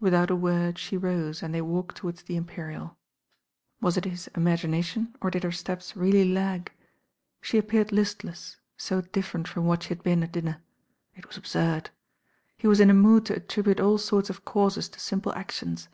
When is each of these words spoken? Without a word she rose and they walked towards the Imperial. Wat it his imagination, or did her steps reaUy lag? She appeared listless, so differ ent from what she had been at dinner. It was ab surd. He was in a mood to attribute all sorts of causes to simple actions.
Without 0.00 0.32
a 0.32 0.34
word 0.34 0.78
she 0.80 0.96
rose 0.96 1.44
and 1.44 1.54
they 1.54 1.62
walked 1.62 1.98
towards 1.98 2.22
the 2.24 2.34
Imperial. 2.34 2.98
Wat 3.80 3.96
it 3.98 4.04
his 4.04 4.26
imagination, 4.34 5.14
or 5.20 5.30
did 5.30 5.44
her 5.44 5.52
steps 5.52 5.92
reaUy 5.92 6.34
lag? 6.34 6.72
She 7.40 7.56
appeared 7.56 7.92
listless, 7.92 8.56
so 8.76 9.00
differ 9.00 9.38
ent 9.38 9.46
from 9.46 9.66
what 9.66 9.84
she 9.84 9.90
had 9.90 10.02
been 10.02 10.24
at 10.24 10.32
dinner. 10.32 10.60
It 11.14 11.28
was 11.28 11.38
ab 11.38 11.46
surd. 11.46 11.90
He 12.58 12.66
was 12.66 12.80
in 12.80 12.90
a 12.90 12.94
mood 12.94 13.26
to 13.26 13.36
attribute 13.36 13.78
all 13.78 13.96
sorts 13.98 14.28
of 14.28 14.44
causes 14.44 14.88
to 14.88 14.98
simple 14.98 15.32
actions. 15.36 15.86